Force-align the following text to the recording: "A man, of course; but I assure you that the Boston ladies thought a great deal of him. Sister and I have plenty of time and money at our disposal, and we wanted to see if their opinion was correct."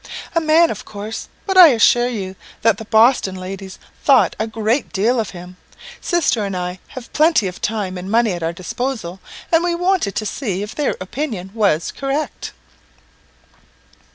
"A 0.33 0.41
man, 0.41 0.71
of 0.71 0.83
course; 0.83 1.27
but 1.45 1.59
I 1.59 1.67
assure 1.67 2.07
you 2.07 2.35
that 2.63 2.79
the 2.79 2.85
Boston 2.85 3.35
ladies 3.35 3.77
thought 4.03 4.35
a 4.39 4.47
great 4.47 4.91
deal 4.91 5.19
of 5.19 5.29
him. 5.29 5.57
Sister 6.01 6.43
and 6.43 6.57
I 6.57 6.79
have 6.97 7.13
plenty 7.13 7.45
of 7.47 7.61
time 7.61 7.99
and 7.99 8.09
money 8.09 8.31
at 8.31 8.41
our 8.41 8.51
disposal, 8.51 9.19
and 9.51 9.63
we 9.63 9.75
wanted 9.75 10.15
to 10.15 10.25
see 10.25 10.63
if 10.63 10.73
their 10.73 10.97
opinion 10.99 11.51
was 11.53 11.91
correct." 11.91 12.51